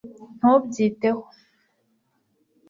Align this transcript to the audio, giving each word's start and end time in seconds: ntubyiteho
ntubyiteho 0.37 1.23